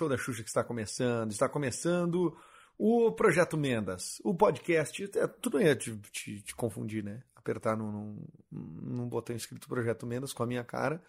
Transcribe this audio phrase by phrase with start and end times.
[0.00, 1.30] show da Xuxa que está começando.
[1.30, 2.34] Está começando
[2.78, 5.04] o Projeto Mendas, o podcast.
[5.14, 7.22] É, tu não ia te, te- te confundir, né?
[7.36, 8.16] Apertar num,
[8.50, 11.02] num, num botão escrito Projeto Mendas com a minha cara,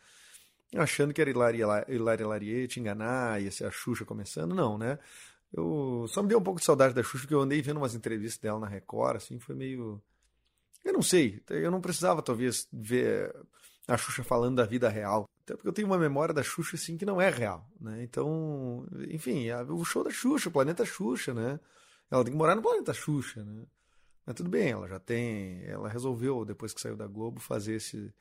[0.75, 4.53] achando que era Hilaria, Hilaria Larie, te enganar, ia ser a Xuxa começando.
[4.53, 4.99] Não, né?
[5.53, 7.95] Eu só me deu um pouco de saudade da Xuxa, porque eu andei vendo umas
[7.95, 10.01] entrevistas dela na Record, assim, foi meio.
[10.83, 13.33] Eu não sei, eu não precisava talvez ver
[13.87, 15.29] a Xuxa falando da vida real.
[15.43, 18.03] Até porque eu tenho uma memória da Xuxa assim que não é real, né?
[18.03, 21.59] Então, enfim, o show da Xuxa, o planeta Xuxa, né?
[22.09, 23.63] Ela tem que morar no planeta Xuxa, né?
[24.25, 28.13] Mas tudo bem, ela já tem, ela resolveu depois que saiu da Globo fazer esse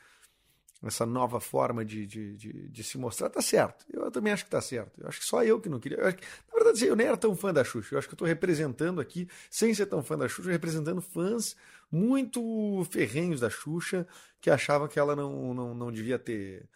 [0.82, 3.84] essa nova forma de, de, de, de se mostrar, tá certo.
[3.92, 4.98] Eu também acho que tá certo.
[5.00, 5.98] Eu acho que só eu que não queria.
[5.98, 7.94] eu que- na verdade, assim, eu nem era tão fã da Xuxa.
[7.94, 11.54] Eu acho que eu tô representando aqui, sem ser tão fã da Xuxa, representando fãs
[11.92, 14.06] muito ferrenhos da Xuxa
[14.40, 16.66] que achavam que ela não, não, não devia ter.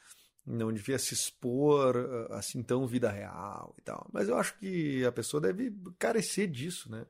[0.46, 4.06] Não devia se expor ah, assim tão vida real e tal.
[4.12, 7.06] Mas eu acho que a pessoa deve carecer disso, né?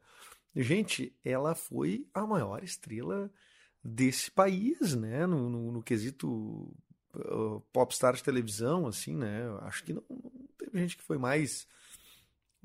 [0.56, 3.30] Gente, ela foi a maior estrela
[3.82, 5.26] desse país, né?
[5.26, 6.72] No, no, no quesito
[7.14, 9.46] uh, popstar de televisão, assim, né?
[9.46, 11.66] Eu Acho que não, não teve gente que foi mais.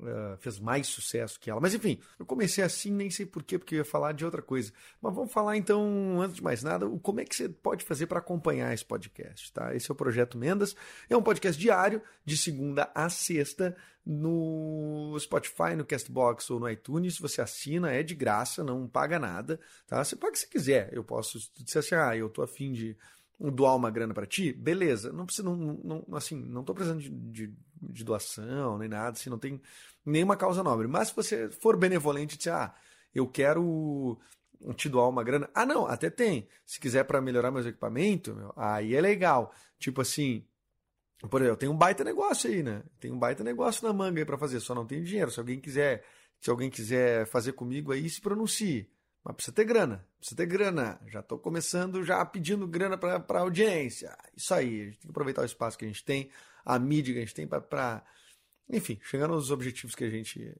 [0.00, 1.60] Uh, fez mais sucesso que ela.
[1.60, 4.72] Mas enfim, eu comecei assim, nem sei porquê, porque eu ia falar de outra coisa.
[5.00, 8.18] Mas vamos falar então, antes de mais nada, como é que você pode fazer para
[8.18, 9.74] acompanhar esse podcast, tá?
[9.74, 10.74] Esse é o Projeto Mendas.
[11.08, 17.18] É um podcast diário, de segunda a sexta, no Spotify, no Castbox ou no iTunes.
[17.18, 20.02] Você assina, é de graça, não paga nada, tá?
[20.02, 20.90] Você paga se quiser.
[20.92, 22.96] Eu posso dizer assim, ah, eu tô afim de
[23.48, 25.12] doar uma grana para ti, beleza.
[25.12, 29.30] Não precisa, não, não, assim, não tô precisando de, de, de doação nem nada, assim,
[29.30, 29.60] não tem
[30.04, 30.86] nenhuma causa nobre.
[30.86, 32.74] Mas se você for benevolente e ah,
[33.14, 34.18] eu quero
[34.74, 35.48] te doar uma grana.
[35.54, 36.48] Ah, não, até tem.
[36.66, 39.54] Se quiser para melhorar meus equipamentos, meu, aí é legal.
[39.78, 40.44] Tipo assim,
[41.28, 42.82] por exemplo, tem um baita negócio aí, né?
[42.98, 45.30] Tem um baita negócio na manga aí para fazer, só não tem dinheiro.
[45.30, 46.04] Se alguém quiser,
[46.40, 48.90] se alguém quiser fazer comigo aí, se pronuncie.
[49.22, 50.98] Mas precisa ter grana, precisa ter grana.
[51.06, 54.16] Já estou começando já pedindo grana para audiência.
[54.34, 56.30] Isso aí, a gente tem que aproveitar o espaço que a gente tem,
[56.64, 58.04] a mídia que a gente tem para,
[58.68, 60.56] enfim, chegar nos objetivos que a gente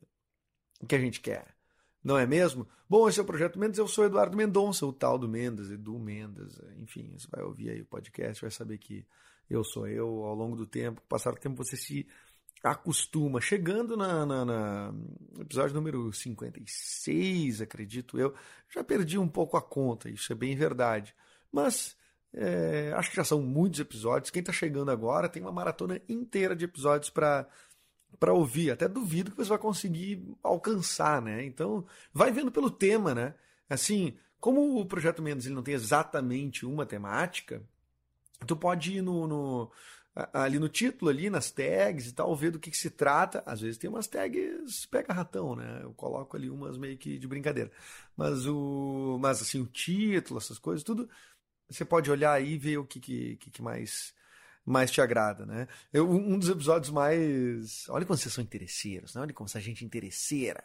[0.89, 1.55] que a gente quer.
[2.03, 2.67] Não é mesmo?
[2.89, 5.99] Bom, esse é o Projeto Mendes, eu sou Eduardo Mendonça, o tal do Mendes, Edu
[5.99, 9.07] Mendes, enfim, você vai ouvir aí o podcast, vai saber que
[9.49, 12.09] eu sou eu ao longo do tempo, o passar do tempo você se
[12.63, 13.41] acostuma.
[13.41, 14.95] Chegando na, na, na
[15.39, 18.35] episódio número 56, acredito eu,
[18.69, 21.15] já perdi um pouco a conta, isso é bem verdade.
[21.53, 21.97] Mas
[22.33, 24.31] é, acho que já são muitos episódios.
[24.31, 27.49] Quem está chegando agora tem uma maratona inteira de episódios para
[28.19, 28.71] para ouvir.
[28.73, 31.45] Até duvido que você vai conseguir alcançar, né?
[31.45, 33.35] Então, vai vendo pelo tema, né?
[33.69, 37.63] Assim, como o Projeto Mendes ele não tem exatamente uma temática,
[38.47, 39.71] tu pode ir no, no-
[40.33, 43.43] ali no título, ali nas tags e tal, ver do que, que se trata.
[43.47, 45.81] Às vezes tem umas tags pega ratão, né?
[45.83, 47.71] Eu coloco ali umas meio que de brincadeira.
[48.17, 51.09] Mas o, mas assim, o título, essas coisas, tudo
[51.71, 54.15] você pode olhar aí e ver o que, que, que- mais
[54.65, 55.67] mais te agrada, né?
[55.93, 57.89] Eu, um dos episódios mais.
[57.89, 59.23] Olha como vocês são interesseiros, né?
[59.23, 60.63] Olha como essa gente é interesseira.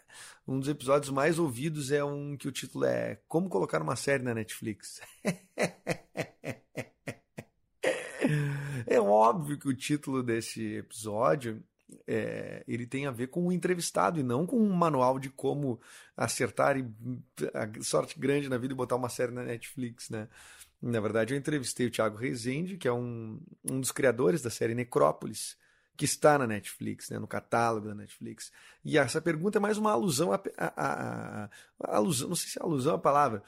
[0.48, 4.22] Um dos episódios mais ouvidos é um que o título é Como Colocar uma Série
[4.24, 5.02] na Netflix.
[8.88, 11.64] É óbvio que o título desse episódio
[12.08, 15.80] é, ele tem a ver com o entrevistado e não com um manual de como
[16.18, 16.86] acertar e
[17.54, 20.28] a sorte grande na vida e botar uma série na Netflix, né?
[20.81, 23.39] Na verdade, eu entrevistei o Thiago Rezende, que é um,
[23.69, 25.57] um dos criadores da série Necrópolis,
[25.98, 28.51] que está na Netflix, né, no catálogo da Netflix.
[28.83, 31.50] E essa pergunta é mais uma alusão a, a, a-
[31.80, 33.42] a- alusão, não sei se é alusão a palavra,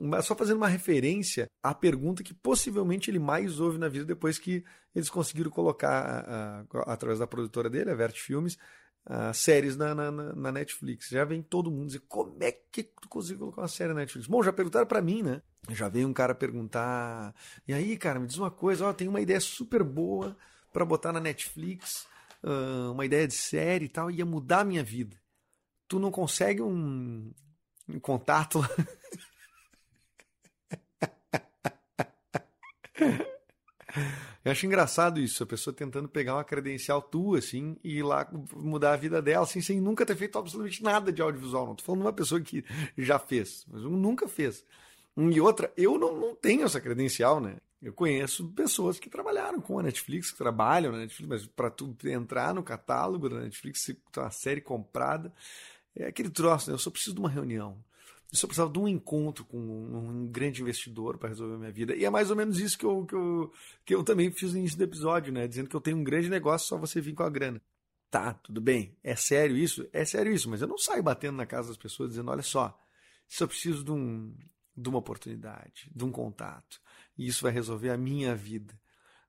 [0.00, 4.38] mas só fazendo uma referência à pergunta que possivelmente ele mais ouve na vida depois
[4.38, 4.64] que
[4.94, 8.56] eles conseguiram colocar, através da produtora dele, a Vert Filmes,
[9.34, 11.08] séries na, na, na- Netflix.
[11.08, 14.28] Já vem todo mundo dizer como é que tu conseguiu colocar uma série na Netflix.
[14.28, 15.42] Bom, já perguntaram pra mim, né?
[15.70, 17.34] Já veio um cara perguntar,
[17.66, 20.36] e aí, cara, me diz uma coisa, ó, tem uma ideia super boa
[20.72, 22.06] pra botar na Netflix,
[22.92, 25.16] uma ideia de série e tal, ia mudar a minha vida.
[25.86, 27.32] Tu não consegue um,
[27.88, 28.68] um contato lá.
[34.44, 38.26] Eu acho engraçado isso, a pessoa tentando pegar uma credencial tua, assim, e ir lá
[38.54, 41.66] mudar a vida dela, assim, sem nunca ter feito absolutamente nada de audiovisual.
[41.66, 42.64] Não tô falando de uma pessoa que
[42.96, 44.64] já fez, mas nunca fez.
[45.18, 47.56] E outra, eu não, não tenho essa credencial, né?
[47.82, 51.96] Eu conheço pessoas que trabalharam com a Netflix, que trabalham na Netflix, mas para tu
[52.04, 55.32] entrar no catálogo da Netflix, se tem uma série comprada,
[55.94, 56.74] é aquele troço, né?
[56.74, 57.82] Eu só preciso de uma reunião.
[58.30, 61.96] Eu só precisava de um encontro com um, grande investidor para resolver minha vida.
[61.96, 63.52] E é mais ou menos isso que eu, que, eu,
[63.84, 65.48] que eu também fiz no início do episódio, né?
[65.48, 67.60] Dizendo que eu tenho um grande negócio, só você vir com a grana.
[68.10, 68.96] Tá, tudo bem.
[69.02, 69.88] É sério isso?
[69.92, 72.78] É sério isso, mas eu não saio batendo na casa das pessoas dizendo: olha só,
[73.26, 74.34] só preciso de, um,
[74.78, 76.80] de uma oportunidade, de um contato.
[77.16, 78.78] E isso vai resolver a minha vida.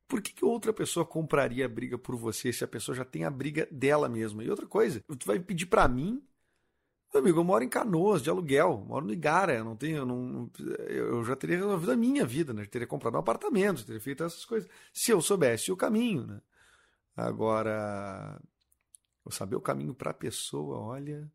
[0.07, 3.25] Por que, que outra pessoa compraria a briga por você se a pessoa já tem
[3.25, 4.44] a briga dela mesma?
[4.44, 6.24] E outra coisa, tu vai pedir para mim
[7.12, 10.06] meu amigo, eu moro em Canoas, de aluguel, moro no Igara, eu não tenho, eu,
[10.06, 10.51] não,
[10.88, 12.62] eu já teria resolvido a minha vida, né?
[12.62, 16.40] Eu teria comprado um apartamento, teria feito essas coisas, se eu soubesse o caminho, né?
[17.16, 18.40] Agora,
[19.25, 21.30] eu saber o caminho para a pessoa, olha,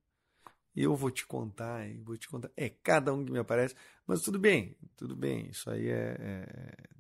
[0.76, 2.02] eu vou te contar, hein?
[2.04, 2.50] vou te contar.
[2.56, 3.74] É cada um que me aparece,
[4.06, 6.94] mas tudo bem, tudo bem, isso aí é, é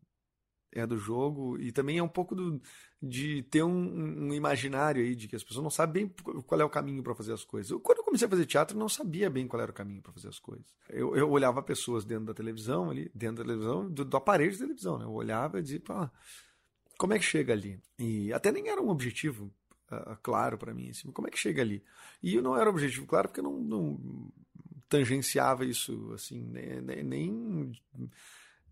[0.74, 2.60] é do jogo e também é um pouco do,
[3.00, 6.64] de ter um, um, imaginário aí de que as pessoas não sabem bem qual é
[6.64, 7.70] o caminho para fazer as coisas.
[7.70, 10.12] Eu, quando eu comecei a fazer teatro, não sabia bem qual era o caminho para
[10.12, 10.66] fazer as coisas.
[10.90, 14.58] Eu, eu, olhava pessoas dentro da televisão, ali, dentro da televisão, do, do aparelho de
[14.58, 15.04] televisão, né?
[15.04, 15.80] Eu olhava e dizia,
[16.98, 17.80] como é que chega ali?
[17.98, 19.52] E até nem era um objetivo
[19.92, 21.84] uh, claro para mim, assim, como é que chega ali?
[22.22, 24.32] E não era objetivo claro porque eu não, não
[24.88, 27.72] tangenciava isso, assim, nem, nem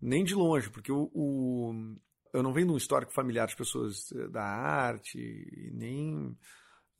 [0.03, 1.95] nem de longe, porque o, o,
[2.33, 6.37] eu não venho de um histórico familiar de pessoas eh, da arte, nem,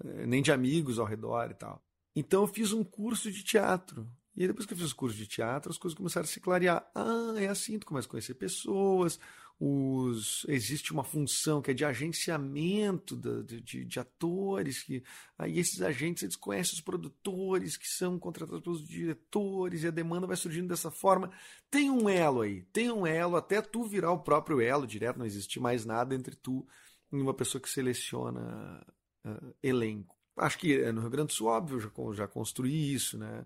[0.06, 1.84] eh, nem de amigos ao redor e tal.
[2.16, 4.10] Então eu fiz um curso de teatro.
[4.36, 6.90] E depois que eu fiz o curso de teatro, as coisas começaram a se clarear.
[6.96, 9.20] Ah, é assim, tu começa a conhecer pessoas,
[9.66, 15.02] os, existe uma função que é de agenciamento de, de, de, atores, que
[15.38, 20.28] aí esses agentes eles conhecem os produtores que são contratados pelos diretores e a demanda
[20.28, 21.32] vai surgindo dessa forma.
[21.72, 25.26] Tem um elo aí, tem um elo até tu virar o próprio elo direto, não
[25.26, 26.68] existe mais nada entre tu
[27.10, 28.86] e uma pessoa que seleciona
[29.26, 30.14] uh, elenco.
[30.36, 33.46] Acho que eh, no Rio Grande do Sul, óbvio, já, já construí isso, né?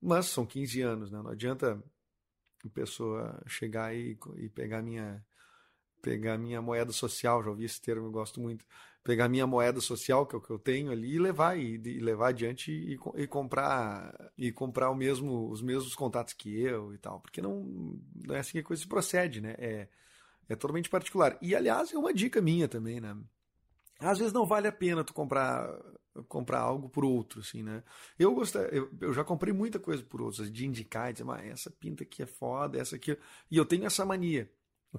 [0.00, 1.20] Mas são 15 anos, né?
[1.20, 1.82] Não adianta
[2.64, 5.22] a pessoa chegar e, e pegar minha
[6.02, 8.66] pegar minha moeda social, já ouvi esse termo, eu gosto muito,
[9.04, 12.00] pegar minha moeda social, que é o que eu tenho ali, e levar e, e
[12.00, 16.98] levar adiante e, e, comprar e comprar o mesmo, os mesmos contatos que eu e
[16.98, 19.54] tal, porque não, não é assim que a coisa se procede, né?
[19.58, 19.88] É,
[20.48, 21.38] é totalmente particular.
[21.40, 23.16] E aliás, é uma dica minha também, né?
[24.00, 25.68] Às vezes não vale a pena tu comprar
[26.28, 27.82] comprar algo por outro, assim, né?
[28.18, 31.46] Eu gostei, eu, eu já comprei muita coisa por outros, de indicar, e dizer, mas
[31.46, 33.16] essa pinta aqui é foda, essa aqui,
[33.50, 34.50] e eu tenho essa mania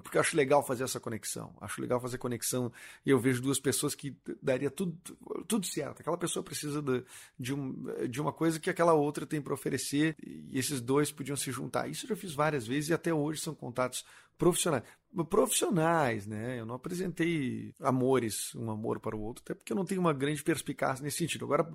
[0.02, 1.54] porque eu acho legal fazer essa conexão.
[1.60, 2.72] Acho legal fazer conexão
[3.06, 4.98] e eu vejo duas pessoas que daria tudo,
[5.46, 6.00] tudo certo.
[6.00, 7.04] Aquela pessoa precisa de,
[7.38, 11.36] de, um, de uma coisa que aquela outra tem para oferecer e esses dois podiam
[11.36, 11.88] se juntar.
[11.88, 14.04] Isso eu já fiz várias vezes e até hoje são contatos
[14.36, 14.82] profissionais.
[15.30, 16.58] Profissionais, né?
[16.58, 20.12] Eu não apresentei amores, um amor para o outro, até porque eu não tenho uma
[20.12, 21.44] grande perspicácia nesse sentido.
[21.44, 21.72] Agora,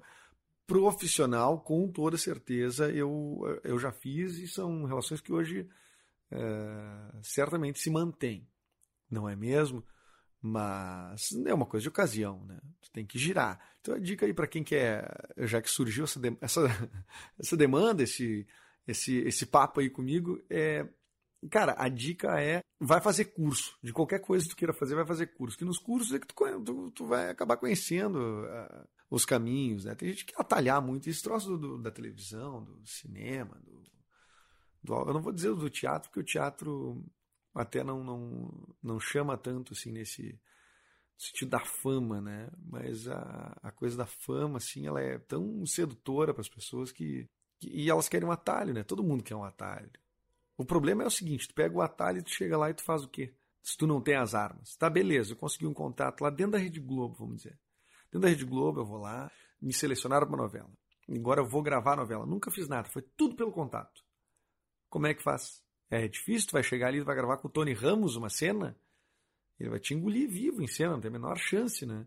[0.68, 5.66] profissional, com toda certeza, eu, eu já fiz e são relações que hoje
[6.32, 8.48] é, certamente se mantém,
[9.10, 9.84] não é mesmo?
[10.42, 12.60] Mas é uma coisa de ocasião, né?
[12.82, 13.60] Tu tem que girar.
[13.82, 15.06] Então a dica aí para quem quer,
[15.40, 16.62] já que surgiu essa, de, essa,
[17.38, 18.48] essa demanda, esse,
[18.88, 20.88] esse, esse papo aí comigo, é
[21.50, 23.78] Cara, a dica é vai fazer curso.
[23.82, 25.58] De qualquer coisa que tu queira fazer, vai fazer curso.
[25.58, 29.96] Que nos cursos é que tu, tu, tu vai acabar conhecendo uh, os caminhos, né?
[29.96, 33.82] Tem gente que atalhar muito esse troço do, do, da televisão, do cinema, do,
[34.88, 37.04] eu não vou dizer do teatro, porque o teatro
[37.54, 40.40] até não, não, não chama tanto assim nesse
[41.18, 42.50] sentido da fama, né?
[42.66, 47.30] Mas a, a coisa da fama, assim, ela é tão sedutora para as pessoas que,
[47.60, 48.84] que, E elas querem um atalho, né?
[48.84, 49.92] Todo mundo quer um atalho.
[50.58, 52.84] O problema é o seguinte: tu pega o atalho e tu chega lá e tu
[52.84, 53.34] faz o quê?
[53.62, 54.78] Se tu não tem as armas.
[54.78, 57.60] Tá, beleza, eu consegui um contato lá dentro da Rede Globo, vamos dizer.
[58.06, 59.30] Dentro da Rede Globo, eu vou lá,
[59.62, 60.72] me selecionaram para novela.
[61.10, 62.26] Agora eu vou gravar a novela.
[62.26, 64.04] Nunca fiz nada, foi tudo pelo contato.
[64.90, 65.62] Como é que faz?
[65.90, 68.76] É difícil, tu vai chegar ali e vai gravar com o Tony Ramos uma cena,
[69.60, 72.06] ele vai te engolir vivo em cena, não tem a menor chance, né?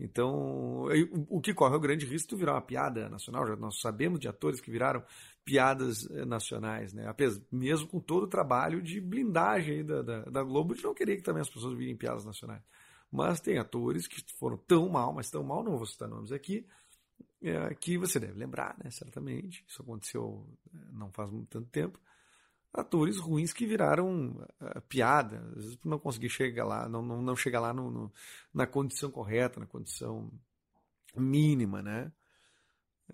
[0.00, 0.86] Então,
[1.28, 3.44] o que corre é o grande risco de tu virar uma piada nacional.
[3.46, 5.02] Já nós sabemos de atores que viraram
[5.44, 7.12] piadas eh, nacionais, né?
[7.50, 11.22] mesmo com todo o trabalho de blindagem da, da, da, Globo, de não querer que
[11.22, 12.62] também as pessoas virem piadas nacionais.
[13.10, 16.64] Mas tem atores que foram tão mal, mas tão mal, não vou citar nomes aqui,
[17.42, 18.90] é, que você deve lembrar, né?
[18.90, 19.64] Certamente.
[19.66, 21.98] Isso aconteceu é, não faz muito tanto tempo.
[22.72, 27.34] Atores ruins que viraram uh, piada, às vezes não conseguir chegar lá, não, não, não
[27.34, 28.12] chegar lá no, no,
[28.52, 30.30] na condição correta, na condição
[31.16, 32.12] mínima, né?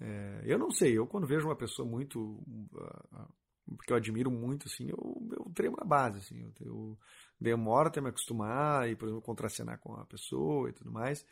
[0.00, 2.20] É, eu não sei, eu quando vejo uma pessoa muito.
[2.20, 3.44] Uh,
[3.86, 6.98] que eu admiro muito, assim, eu, eu tremo na base, assim, eu, eu
[7.40, 11.24] demoro até me acostumar e, por exemplo, contracenar com a pessoa e tudo mais.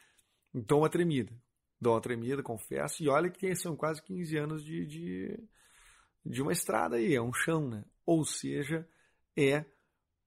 [0.54, 1.32] Dou uma tremida.
[1.80, 3.02] Dou uma tremida, confesso.
[3.02, 5.48] E olha que são quase 15 anos de, de,
[6.24, 7.84] de uma estrada aí, é um chão, né?
[8.06, 8.88] Ou seja,
[9.36, 9.64] é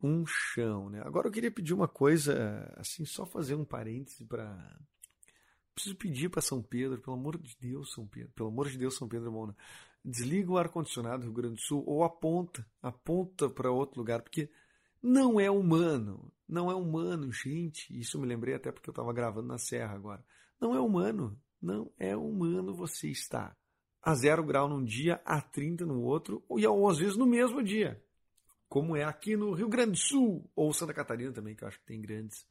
[0.02, 1.02] um chão, né?
[1.04, 4.78] Agora eu queria pedir uma coisa, assim, só fazer um parêntese para
[5.74, 8.96] preciso pedir para São Pedro, pelo amor de Deus, São Pedro, pelo amor de Deus,
[8.96, 9.56] São Pedro Mona,
[10.04, 14.50] desliga o ar-condicionado do Rio Grande do Sul ou aponta, aponta para outro lugar, porque
[15.04, 17.88] não é humano, não é humano, gente.
[18.00, 20.24] Isso me lembrei até porque eu estava gravando na Serra agora.
[20.60, 23.56] Não é humano, não é humano você estar
[24.06, 28.00] a zero grau num dia, a 30 no outro, e às vezes no mesmo dia.
[28.70, 31.80] Como é aqui no Rio Grande do Sul, ou Santa Catarina também, que eu acho
[31.80, 32.46] que tem grandes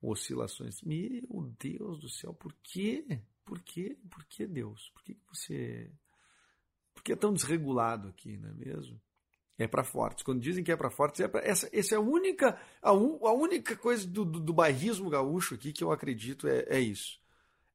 [0.00, 0.80] oscilações.
[0.82, 3.20] Meu Deus do céu, por quê?
[3.44, 3.98] Por quê?
[4.08, 4.90] Por que Deus?
[4.94, 5.90] Por que você.
[6.94, 9.00] Por que é tão desregulado aqui, não é mesmo?
[9.58, 10.22] É para fortes.
[10.22, 11.40] Quando dizem que é para fortes, é pra...
[11.40, 15.72] essa, essa é a única, a, a única coisa do, do, do, bairrismo gaúcho aqui
[15.72, 17.20] que eu acredito é, é isso.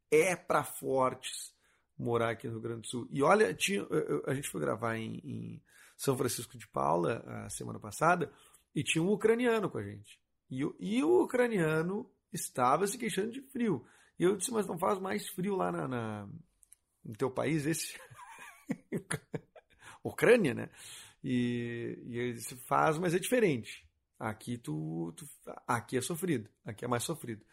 [0.09, 1.56] É para fortes
[1.97, 3.07] morar aqui no Rio Grande do Sul.
[3.11, 3.85] E olha, tinha,
[4.25, 5.63] a gente foi gravar em, em
[5.95, 8.31] São Francisco de Paula a semana passada
[8.75, 10.19] e tinha um ucraniano com a gente.
[10.49, 13.85] E, e o ucraniano estava se queixando de frio.
[14.19, 16.29] E eu disse, mas não faz mais frio lá na, na
[17.03, 17.97] no teu país esse?
[20.03, 20.69] Ucrânia, né?
[21.23, 23.87] E, e ele disse, faz, mas é diferente.
[24.19, 25.27] Aqui tu, tu,
[25.67, 27.45] aqui é sofrido, aqui é mais sofrido.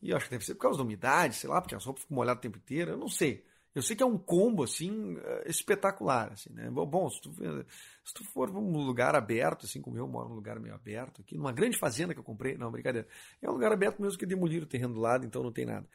[0.00, 2.02] E eu acho que deve ser por causa da umidade, sei lá, porque as roupas
[2.02, 3.44] ficam molhadas o tempo inteiro, eu não sei.
[3.74, 6.70] Eu sei que é um combo assim eh, espetacular, assim, né?
[6.70, 10.60] Bom, se tu, se tu for um lugar aberto, assim como eu moro num lugar
[10.60, 13.08] meio aberto aqui, numa grande fazenda que eu comprei, não, brincadeira,
[13.40, 15.88] é um lugar aberto mesmo que demoliram o terreno do lado, então não tem nada.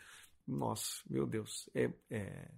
[0.48, 2.52] Nossa, meu Deus, é, é,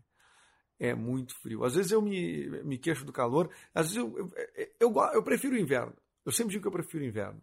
[0.80, 1.66] é muito frio.
[1.66, 4.32] Às vezes eu me, me queixo do calor, às vezes eu, eu,
[4.80, 5.94] eu, eu prefiro o inverno.
[6.26, 7.42] Eu sempre digo que eu prefiro o inverno,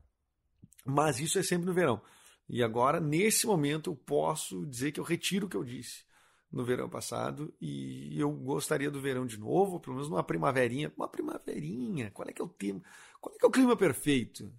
[0.86, 2.00] mas isso é sempre no verão.
[2.48, 6.05] E agora, nesse momento, eu posso dizer que eu retiro o que eu disse
[6.50, 10.92] no verão passado e eu gostaria do verão de novo, pelo menos uma primaverinha.
[10.96, 12.82] Uma primaverinha, qual é que é o tema?
[13.20, 14.52] Qual é que é o clima perfeito?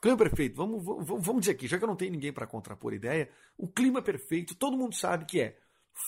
[0.00, 2.94] Clima perfeito, vamos, vamos, vamos dizer aqui, já que eu não tenho ninguém para contrapor
[2.94, 5.58] ideia, o clima perfeito, todo mundo sabe que é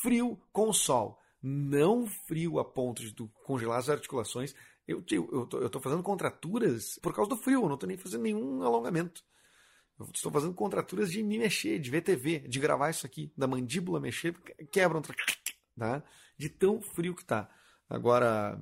[0.02, 1.18] frio com sol.
[1.42, 4.54] Não frio a ponto de congelar as articulações.
[4.86, 8.22] Eu, eu, eu tô fazendo contraturas por causa do frio, eu não estou nem fazendo
[8.22, 9.24] nenhum alongamento.
[10.00, 13.46] Eu estou fazendo contraturas de me mexer, de ver TV, de gravar isso aqui, da
[13.46, 14.32] mandíbula mexer,
[14.72, 16.02] quebra um tá?
[16.38, 17.50] De tão frio que tá.
[17.86, 18.58] Agora,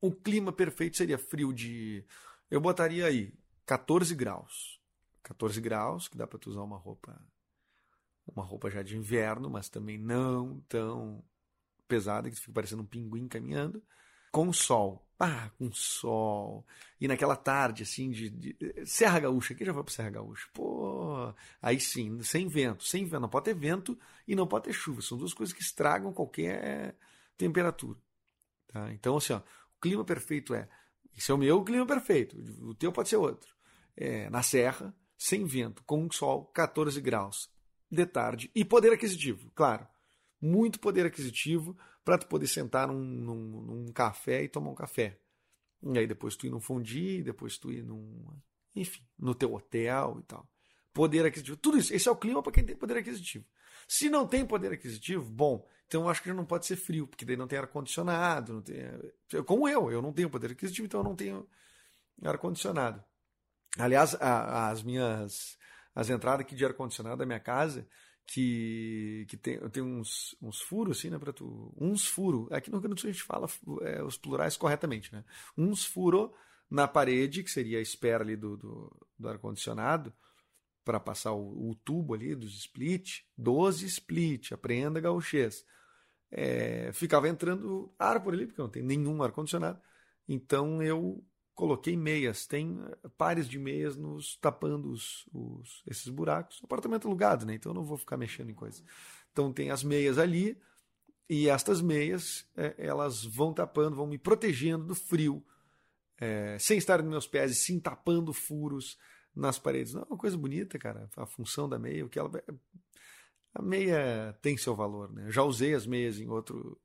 [0.00, 2.04] o clima perfeito seria frio de.
[2.50, 3.32] Eu botaria aí
[3.64, 4.80] 14 graus.
[5.22, 7.16] 14 graus, que dá para tu usar uma roupa.
[8.26, 11.24] Uma roupa já de inverno, mas também não tão
[11.86, 13.82] pesada, que fica parecendo um pinguim caminhando.
[14.34, 15.00] Com sol.
[15.16, 16.66] Ah, com sol.
[17.00, 19.54] E naquela tarde, assim, de, de, Serra Gaúcha.
[19.54, 20.48] Quem já foi para Serra Gaúcha?
[20.52, 22.82] Pô, aí sim, sem vento.
[22.82, 23.20] Sem vento.
[23.20, 25.00] Não pode ter vento e não pode ter chuva.
[25.02, 26.96] São duas coisas que estragam qualquer
[27.38, 27.96] temperatura.
[28.66, 28.92] Tá?
[28.92, 30.68] Então, assim, ó, o clima perfeito é.
[31.16, 32.36] Esse é o meu clima perfeito.
[32.60, 33.54] O teu pode ser outro.
[33.96, 37.48] É, na Serra, sem vento, com sol, 14 graus
[37.88, 38.50] de tarde.
[38.52, 39.86] E poder aquisitivo, claro.
[40.40, 45.18] Muito poder aquisitivo para tu poder sentar num, num, num, café e tomar um café.
[45.82, 48.26] E aí depois tu ir num fundi, depois tu ir num.
[48.74, 50.48] Enfim, no teu hotel e tal.
[50.92, 51.56] Poder aquisitivo.
[51.56, 51.94] Tudo isso.
[51.94, 53.44] Esse é o clima para quem tem poder aquisitivo.
[53.88, 57.24] Se não tem poder aquisitivo, bom, então acho que já não pode ser frio, porque
[57.24, 58.62] daí não tem ar-condicionado.
[58.62, 59.42] Tem...
[59.44, 61.46] Como eu, eu não tenho poder aquisitivo, então eu não tenho
[62.22, 63.02] ar-condicionado.
[63.78, 65.58] Aliás, a, as minhas.
[65.94, 67.86] As entradas aqui de ar-condicionado da minha casa,
[68.26, 71.72] que, que tem, tem uns, uns furos, assim, né, para tu...
[71.78, 72.50] Uns furos.
[72.52, 73.48] Aqui no Rio Grande do Sul a gente fala
[73.82, 75.24] é, os plurais corretamente, né?
[75.56, 76.30] Uns furos
[76.70, 80.12] na parede, que seria a espera ali do, do, do ar-condicionado,
[80.84, 85.64] para passar o, o, tubo ali dos split, 12 split, aprenda gauchês.
[86.30, 89.80] É, ficava entrando ar por ali, porque não tem nenhum ar-condicionado.
[90.28, 96.60] Então eu coloquei meias, tem eh, pares de meias nos tapando os, os, esses buracos.
[96.62, 97.54] Apartamento alugado, né?
[97.54, 98.82] Então eu não vou ficar mexendo em coisas.
[99.32, 100.58] Então tem as meias ali
[101.28, 105.44] e estas meias é, elas vão tapando, vão me protegendo do frio,
[106.18, 108.98] é, sem estar nos meus pés e sim tapando furos
[109.34, 109.94] nas paredes.
[109.94, 111.08] Não, é uma coisa bonita, cara.
[111.16, 112.30] A função da meia, o que ela.
[113.54, 115.30] A meia tem seu valor, né?
[115.30, 116.78] Já usei as meias em, outro,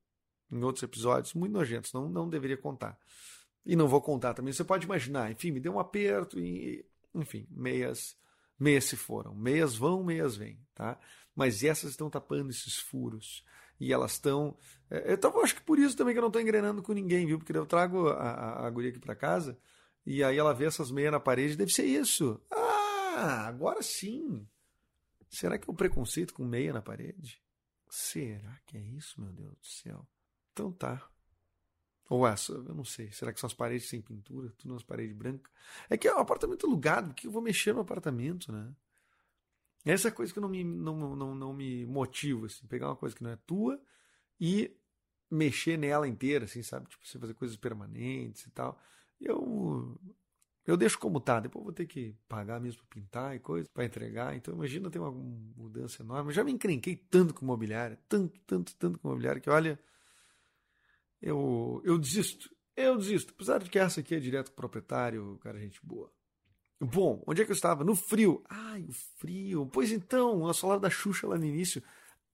[0.51, 2.97] em outros episódios, muito nojentos, não, não deveria contar.
[3.66, 4.54] E não vou contar também.
[4.54, 6.86] Você pode imaginar, enfim, me deu um aperto e.
[7.13, 8.18] Enfim, meias.
[8.60, 9.34] Meias se foram.
[9.34, 11.00] Meias vão, meias vêm, tá?
[11.36, 13.44] Mas essas estão tapando esses furos.
[13.80, 14.58] E elas estão.
[14.89, 17.38] É, eu acho que por isso também que eu não estou engrenando com ninguém, viu?
[17.38, 19.58] Porque eu trago a, a, a guria aqui para casa
[20.06, 22.42] e aí ela vê essas meias na parede, deve ser isso.
[22.51, 24.48] Ah, agora sim.
[25.30, 27.42] Será que é um preconceito com meia na parede?
[27.89, 30.08] Será que é isso, meu Deus do céu?
[30.51, 31.08] Então tá.
[32.10, 33.12] Ou essa, eu não sei.
[33.12, 34.51] Será que são as paredes sem pintura?
[34.58, 35.51] Tudo nas paredes brancas?
[35.89, 38.74] É que é um apartamento alugado, porque eu vou mexer no apartamento, né?
[39.86, 42.66] Essa é coisa que não me, não, não, não me motiva, assim.
[42.68, 43.80] Pegar uma coisa que não é tua
[44.42, 44.75] e
[45.30, 46.89] mexer nela inteira, assim, sabe?
[46.89, 48.80] Tipo, você fazer coisas permanentes e tal
[49.20, 50.00] eu
[50.66, 51.39] eu deixo como tá.
[51.39, 54.36] Depois vou ter que pagar mesmo para pintar e coisa, para entregar.
[54.36, 56.30] Então imagina ter uma mudança enorme.
[56.30, 59.80] Eu já me encrenquei tanto com imobiliária, tanto, tanto, tanto com imobiliária, que olha,
[61.21, 62.49] eu, eu desisto.
[62.75, 63.33] Eu desisto.
[63.35, 66.11] Apesar de que essa aqui é direto com o proprietário, cara, gente boa.
[66.81, 67.83] Bom, onde é que eu estava?
[67.83, 68.41] No frio.
[68.49, 69.65] Ai, o frio.
[69.67, 71.83] Pois então, nós falamos da Xuxa lá no início.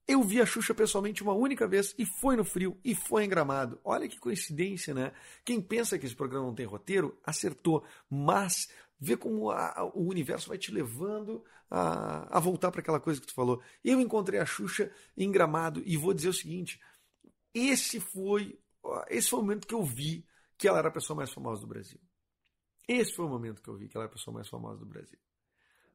[0.06, 3.28] Eu vi a Xuxa pessoalmente uma única vez e foi no frio e foi em
[3.28, 3.80] Gramado.
[3.82, 5.12] Olha que coincidência, né?
[5.44, 7.84] Quem pensa que esse programa não tem roteiro, acertou.
[8.08, 8.68] Mas
[9.00, 13.26] vê como a, o universo vai te levando a, a voltar para aquela coisa que
[13.26, 13.60] tu falou.
[13.84, 16.80] Eu encontrei a Xuxa em Gramado e vou dizer o seguinte:
[17.52, 18.56] esse foi,
[19.08, 20.26] esse foi o momento que eu vi
[20.58, 22.00] que ela era a pessoa mais famosa do Brasil.
[22.88, 24.86] Esse foi o momento que eu vi que ela era a pessoa mais famosa do
[24.86, 25.18] Brasil.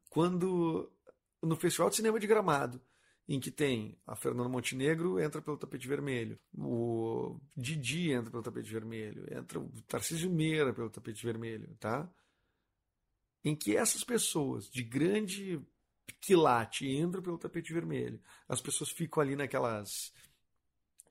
[0.10, 0.92] Quando
[1.42, 2.82] no Festival de Cinema de Gramado
[3.28, 8.70] em que tem a Fernanda Montenegro entra pelo tapete vermelho, o Didi entra pelo tapete
[8.70, 12.12] vermelho, entra o Tarcísio Meira pelo tapete vermelho, tá?
[13.44, 15.62] Em que essas pessoas de grande
[16.20, 20.14] quilate entram pelo tapete vermelho, as pessoas ficam ali naquelas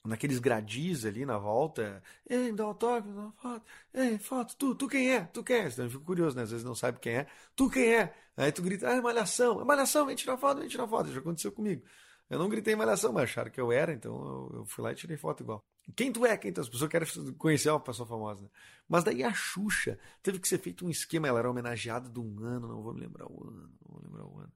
[0.04, 4.18] naqueles gradis ali na volta, ei, me dá um toque, me dá uma foto, ei,
[4.18, 5.24] foto, tu, tu quem é?
[5.24, 5.68] Tu quem é?
[5.68, 6.42] Então eu fico curioso, né?
[6.42, 8.14] Às vezes não sabe quem é, tu quem é?
[8.36, 11.20] Aí tu grita, ah, é malhação, é malhação, vem tirar foto, vem tirar foto, já
[11.20, 11.82] aconteceu comigo.
[12.30, 15.16] Eu não gritei malhação, mas acharam que eu era, então eu fui lá e tirei
[15.16, 15.64] foto igual.
[15.96, 16.36] Quem tu é?
[16.36, 16.62] Quem tu é?
[16.62, 18.48] As pessoas querem conhecer uma pessoa famosa, né?
[18.88, 22.38] Mas daí a Xuxa teve que ser feito um esquema, ela era homenageada de um
[22.44, 24.52] ano, não vou me lembrar o ano, não vou lembrar o ano.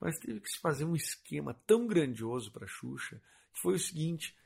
[0.00, 3.20] Mas teve que se fazer um esquema tão grandioso para Xuxa,
[3.52, 4.36] que foi o seguinte,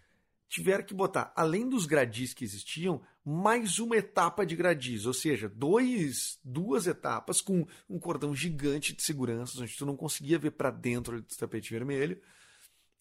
[0.50, 5.48] tiveram que botar, além dos gradis que existiam, mais uma etapa de gradis, ou seja,
[5.48, 10.72] dois, duas etapas com um cordão gigante de segurança, onde tu não conseguia ver para
[10.72, 12.20] dentro do tapete vermelho,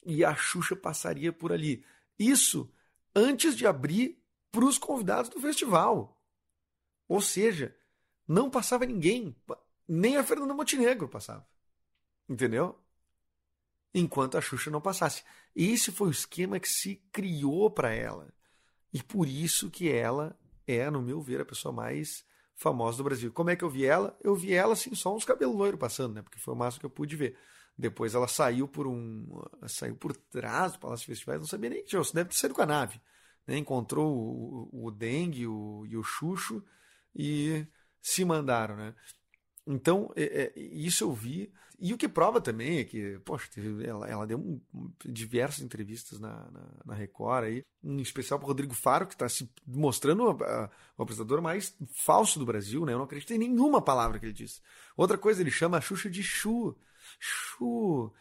[0.05, 1.83] e a Xuxa passaria por ali.
[2.19, 2.71] Isso
[3.15, 6.21] antes de abrir para os convidados do festival.
[7.07, 7.75] Ou seja,
[8.27, 9.35] não passava ninguém,
[9.87, 11.47] nem a Fernanda Montenegro passava.
[12.29, 12.79] Entendeu?
[13.93, 15.23] Enquanto a Xuxa não passasse.
[15.55, 18.31] Esse foi o esquema que se criou para ela.
[18.93, 22.23] E por isso que ela é, no meu ver, a pessoa mais
[22.55, 23.31] famosa do Brasil.
[23.31, 24.15] Como é que eu vi ela?
[24.21, 26.21] Eu vi ela assim, só uns cabelos loiros passando, né?
[26.21, 27.35] Porque foi o máximo que eu pude ver.
[27.77, 29.41] Depois ela saiu por um.
[29.67, 32.03] saiu por trás do Palácio Festivais, não sabia nem que tinha.
[32.03, 33.01] Você deve ter saído com a nave.
[33.47, 33.57] Né?
[33.57, 36.63] Encontrou o, o Dengue o, e o Xuxo
[37.15, 37.65] e
[38.01, 38.93] se mandaram, né?
[39.71, 40.23] Então, é,
[40.55, 41.53] é, isso eu vi.
[41.79, 43.47] E o que prova também é que, poxa,
[43.85, 44.59] ela, ela deu um,
[45.05, 49.47] diversas entrevistas na, na, na, Record aí, em especial para Rodrigo Faro, que está se
[49.65, 50.31] mostrando o,
[50.97, 52.93] o apresentador mais falso do Brasil, né?
[52.93, 54.59] Eu não acredito em nenhuma palavra que ele disse.
[54.97, 56.75] Outra coisa, ele chama a Xuxa de Chu.
[57.19, 58.11] Chu,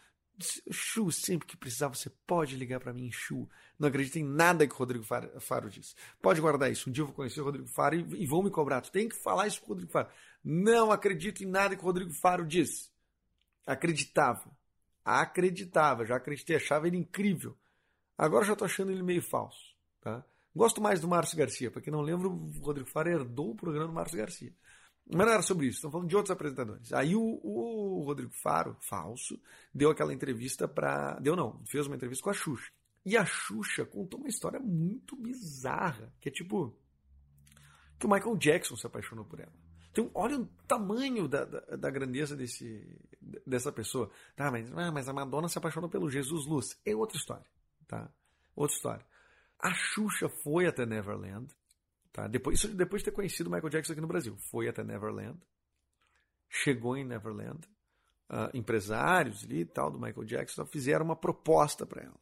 [0.71, 3.49] Chu, sempre que precisar você pode ligar para mim, Chu.
[3.77, 5.95] Não acredito em nada que o Rodrigo Faro, diz.
[6.21, 6.89] Pode guardar isso.
[6.89, 8.81] Um dia eu vou conhecer o Rodrigo Faro e, e me cobrar.
[8.81, 10.09] Tu tem que falar isso pro Rodrigo Faro.
[10.43, 12.91] Não acredito em nada que o Rodrigo Faro diz.
[13.65, 14.51] Acreditava.
[15.03, 16.05] Acreditava.
[16.05, 17.57] Já acreditei, achava ele incrível.
[18.17, 19.75] Agora já tô achando ele meio falso.
[20.01, 20.25] Tá?
[20.55, 21.71] Gosto mais do Márcio Garcia.
[21.71, 24.53] Para quem não lembra, o Rodrigo Faro herdou o programa do Márcio Garcia.
[25.11, 26.93] Mas não era sobre isso, estamos falando de outros apresentadores.
[26.93, 29.41] Aí o, o Rodrigo Faro, falso,
[29.73, 31.19] deu aquela entrevista para.
[31.19, 32.71] Deu não, fez uma entrevista com a Xuxa.
[33.03, 36.77] E a Xuxa contou uma história muito bizarra, que é tipo.
[37.97, 39.53] que o Michael Jackson se apaixonou por ela.
[39.91, 42.87] Então, olha o tamanho da, da, da grandeza desse,
[43.45, 44.11] dessa pessoa.
[44.35, 46.79] Tá, mas, ah, mas a Madonna se apaixonou pelo Jesus Luz.
[46.85, 47.45] É outra história.
[47.87, 48.11] Tá?
[48.55, 49.05] Outra história.
[49.57, 51.51] A Xuxa foi até Neverland
[52.19, 52.27] Tá?
[52.27, 54.35] Depois, isso depois de ter conhecido Michael Jackson aqui no Brasil.
[54.51, 55.39] Foi até Neverland,
[56.49, 57.65] chegou em Neverland,
[58.29, 62.19] uh, empresários ali e tal do Michael Jackson fizeram uma proposta para ela.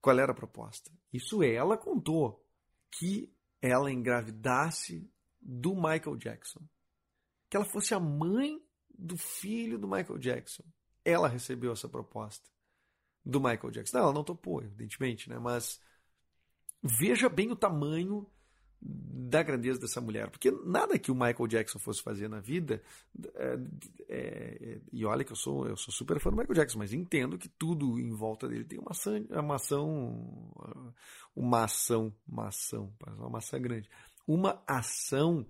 [0.00, 0.92] Qual era a proposta?
[1.12, 2.46] Isso ela contou
[2.92, 6.60] que ela engravidasse do Michael Jackson.
[7.50, 10.62] Que ela fosse a mãe do filho do Michael Jackson.
[11.04, 12.48] Ela recebeu essa proposta
[13.24, 13.96] do Michael Jackson.
[13.96, 15.40] Não, ela não topou, evidentemente, né?
[15.40, 15.80] Mas
[16.80, 18.30] veja bem o tamanho
[18.80, 22.82] da grandeza dessa mulher, porque nada que o Michael Jackson fosse fazer na vida,
[23.34, 23.58] é,
[24.08, 27.36] é, e olha que eu sou eu sou super fã do Michael Jackson, mas entendo
[27.36, 30.24] que tudo em volta dele tem uma ação, uma ação,
[31.34, 33.90] uma ação, uma ação, uma maçã grande,
[34.26, 35.46] uma ação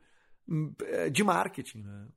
[0.83, 2.09] é, de marketing, né?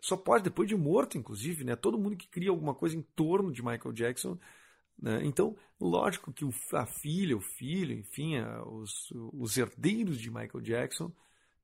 [0.00, 1.74] Só pode depois de morto, inclusive, né?
[1.74, 4.38] Todo mundo que cria alguma coisa em torno de Michael Jackson
[5.00, 5.20] né?
[5.24, 11.12] Então, lógico que a filha, o filho, enfim, os, os herdeiros de Michael Jackson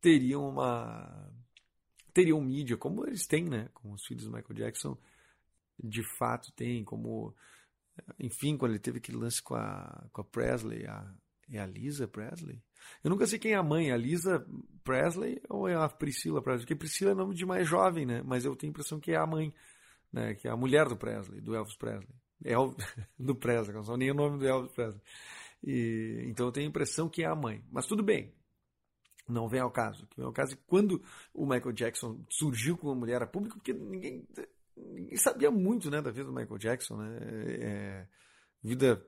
[0.01, 1.31] teriam uma
[2.13, 3.69] teriam mídia como eles têm, né?
[3.75, 4.97] Como os filhos do Michael Jackson
[5.83, 7.35] de fato têm, como
[8.19, 11.13] enfim, quando ele teve aquele lance com a, com a Presley, a,
[11.51, 12.63] é a Lisa Presley?
[13.03, 14.47] Eu nunca sei quem é a mãe, a Lisa
[14.85, 16.67] Presley ou é a Priscila Presley?
[16.67, 18.23] Porque Priscila é nome de mais jovem, né?
[18.25, 19.53] Mas eu tenho a impressão que é a mãe,
[20.13, 20.35] né?
[20.35, 22.15] Que é a mulher do Presley, do Elvis Presley.
[22.45, 22.75] El,
[23.19, 25.03] do Presley, não nem o nome do Elvis Presley.
[25.63, 27.65] E, então eu tenho a impressão que é a mãe.
[27.71, 28.33] Mas tudo bem,
[29.29, 30.07] não vem ao caso.
[30.09, 31.03] Que vem ao caso é que quando
[31.33, 34.27] o Michael Jackson surgiu com uma mulher a público, porque ninguém,
[34.77, 37.19] ninguém sabia muito né, da vida do Michael Jackson, né?
[37.61, 38.09] É,
[38.63, 39.05] vida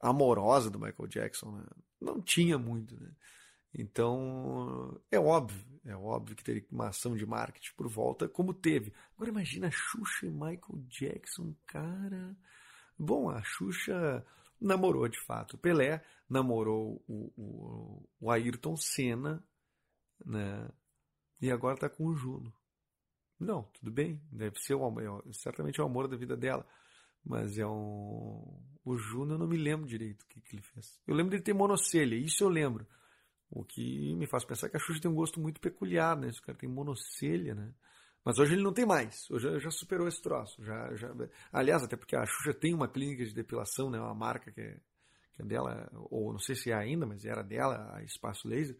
[0.00, 1.64] amorosa do Michael Jackson, né?
[2.00, 3.10] não tinha muito, né?
[3.78, 8.92] Então, é óbvio, é óbvio que teria uma ação de marketing por volta, como teve.
[9.14, 12.34] Agora imagina Xuxa e Michael Jackson, cara.
[12.98, 14.24] Bom, a Xuxa
[14.60, 19.42] namorou de fato Pelé, namorou o, o, o Ayrton Senna,
[20.24, 20.68] né?
[21.40, 22.52] E agora está com o Juno.
[23.38, 26.66] Não, tudo bem, deve ser o, é, certamente é o amor da vida dela.
[27.22, 28.62] Mas é um.
[28.84, 30.98] O Juno eu não me lembro direito o que, que ele fez.
[31.06, 32.86] Eu lembro dele ter monocelha, isso eu lembro.
[33.50, 36.28] O que me faz pensar que a Xuxa tem um gosto muito peculiar, né?
[36.28, 37.74] Esse cara tem monocelha, né?
[38.26, 39.30] Mas hoje ele não tem mais.
[39.30, 40.60] Hoje já superou esse troço.
[40.64, 41.14] Já, já...
[41.52, 44.00] Aliás, até porque a Xuxa tem uma clínica de depilação, né?
[44.00, 44.80] Uma marca que é,
[45.32, 48.76] que é dela, ou não sei se é ainda, mas era dela, a Espaço Laser.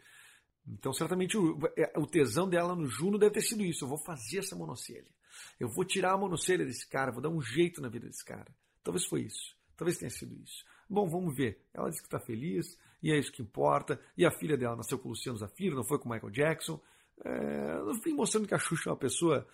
[0.66, 3.84] Então, certamente, o, é, o tesão dela no Juno deve ter sido isso.
[3.84, 5.14] Eu vou fazer essa monocelha.
[5.60, 8.52] Eu vou tirar a monocelha desse cara, vou dar um jeito na vida desse cara.
[8.82, 9.56] Talvez foi isso.
[9.76, 10.64] Talvez tenha sido isso.
[10.90, 11.62] Bom, vamos ver.
[11.72, 14.00] Ela disse que está feliz, e é isso que importa.
[14.16, 16.80] E a filha dela nasceu com o Luciano Zafiro, não foi com o Michael Jackson.
[17.24, 19.46] É, no fim, mostrando que a Xuxa é uma pessoa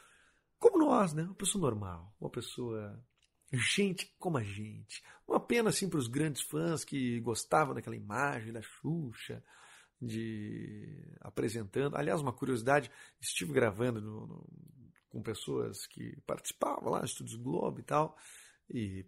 [0.59, 1.25] como nós, né?
[1.25, 3.03] Uma pessoa normal, uma pessoa
[3.53, 5.03] gente como a gente.
[5.27, 9.43] Uma pena assim para os grandes fãs que gostavam daquela imagem da Xuxa,
[10.01, 11.97] de apresentando.
[11.97, 14.51] Aliás, uma curiosidade, estive gravando no, no,
[15.09, 18.17] com pessoas que participavam lá Estúdios Globo e tal,
[18.71, 19.07] e,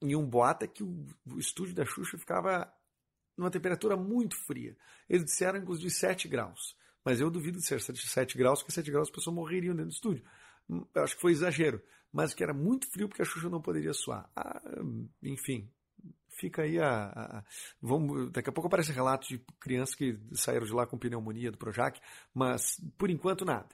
[0.00, 2.72] e um boato é que o, o estúdio da Xuxa ficava
[3.36, 4.76] numa temperatura muito fria.
[5.08, 6.76] Eles disseram, inclusive, 7 graus.
[7.04, 9.94] Mas eu duvido de ser 7 graus, porque 7 graus as pessoas morreriam dentro do
[9.94, 10.24] estúdio.
[10.68, 11.82] Hum, eu acho que foi exagero.
[12.12, 14.30] Mas que era muito frio porque a Xuxa não poderia suar.
[14.36, 14.60] Ah,
[15.22, 15.70] enfim,
[16.28, 17.44] fica aí a, a,
[17.80, 21.58] vamos daqui a pouco aparece relatos de crianças que saíram de lá com pneumonia do
[21.58, 21.98] Projac,
[22.34, 23.68] mas por enquanto nada.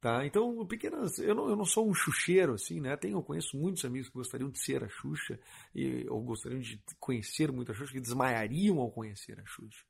[0.00, 0.26] Tá?
[0.26, 1.16] Então, pequenas.
[1.20, 2.96] Eu não, eu não sou um xuxeiro, assim, né?
[2.96, 5.38] Tenho, conheço muitos amigos que gostariam de ser a Xuxa,
[5.72, 9.84] e, ou gostariam de conhecer muito a Xuxa, que desmaiariam ao conhecer a Xuxa.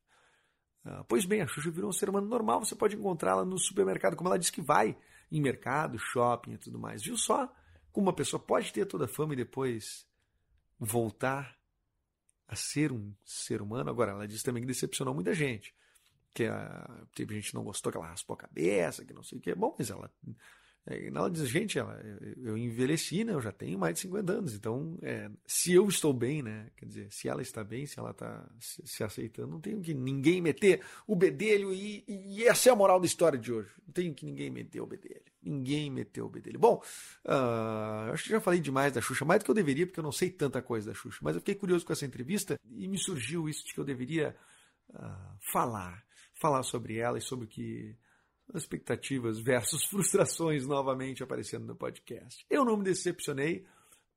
[0.85, 4.17] Ah, pois bem, a Xuxa virou um ser humano normal, você pode encontrá-la no supermercado,
[4.17, 4.97] como ela diz que vai
[5.31, 7.03] em mercado, shopping e tudo mais.
[7.03, 7.53] Viu só
[7.93, 10.07] como uma pessoa pode ter toda a fama e depois
[10.79, 11.57] voltar
[12.49, 13.91] a ser um ser humano?
[13.91, 15.75] Agora, ela diz também que decepcionou muita gente
[16.35, 19.39] que a, teve gente que não gostou, que ela raspou a cabeça, que não sei
[19.39, 19.55] o que.
[19.55, 20.11] Bom, mas ela.
[20.85, 22.01] É, ela diz, gente, ela,
[22.37, 23.33] eu envelheci, né?
[23.33, 24.55] Eu já tenho mais de 50 anos.
[24.55, 26.71] Então, é, se eu estou bem, né?
[26.77, 30.41] Quer dizer, se ela está bem, se ela está se, aceitando, não tenho que ninguém
[30.41, 33.71] meter o bedelho e, e, essa é a moral da história de hoje.
[33.87, 35.23] Não tenho que ninguém meter o bedelho.
[35.41, 36.59] Ninguém meteu o bedelho.
[36.59, 36.83] Bom,
[37.27, 40.05] uh, acho que já falei demais da Xuxa, mais do que eu deveria, porque eu
[40.05, 41.19] não sei tanta coisa da Xuxa.
[41.23, 44.37] Mas eu fiquei curioso com essa entrevista e me surgiu isso de que eu deveria
[44.91, 46.05] uh, falar
[46.43, 47.97] falar sobre ela e sobre o que
[48.59, 52.45] expectativas versus frustrações novamente aparecendo no podcast.
[52.51, 53.67] Eu não me decepcionei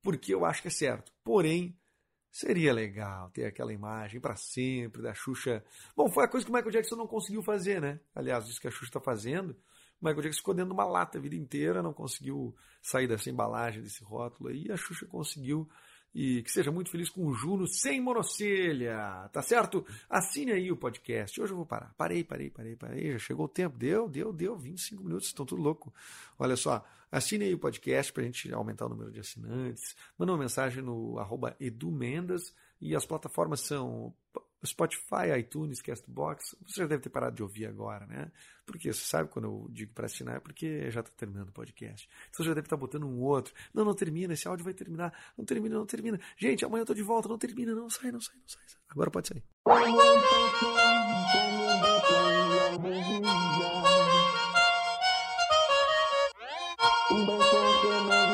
[0.02, 1.12] porque eu acho que é certo.
[1.24, 1.76] Porém,
[2.30, 5.64] seria legal ter aquela imagem para sempre da Xuxa.
[5.96, 7.98] Bom, foi a coisa que o Michael Jackson não conseguiu fazer, né?
[8.14, 9.56] Aliás, isso que a Xuxa está fazendo.
[10.00, 13.30] O Michael Jackson ficou dentro de uma lata a vida inteira, não conseguiu sair dessa
[13.30, 14.66] embalagem, desse rótulo aí.
[14.66, 15.68] E a Xuxa conseguiu
[16.16, 19.84] e que seja muito feliz com o Juno sem monocelha, tá certo?
[20.08, 21.38] Assine aí o podcast.
[21.38, 21.92] Hoje eu vou parar.
[21.94, 23.12] Parei, parei, parei, parei.
[23.12, 23.76] Já chegou o tempo.
[23.76, 24.56] Deu, deu, deu.
[24.56, 25.92] 25 minutos, estão tudo louco.
[26.38, 29.94] Olha só, assine aí o podcast para a gente aumentar o número de assinantes.
[30.16, 34.14] Manda uma mensagem no arroba edumendas e as plataformas são
[34.66, 36.56] Spotify, iTunes, Castbox.
[36.66, 38.30] Você já deve ter parado de ouvir agora, né?
[38.64, 42.08] Porque você sabe quando eu digo para assinar, é porque já está terminando o podcast.
[42.28, 43.54] Então você já deve estar botando um outro.
[43.72, 45.12] Não, não termina, esse áudio vai terminar.
[45.38, 46.20] Não termina, não termina.
[46.36, 48.62] Gente, amanhã eu tô de volta, não termina, não sai, não sai, não sai.
[48.66, 48.80] sai.
[48.88, 49.42] Agora pode sair.
[57.08, 58.25] Um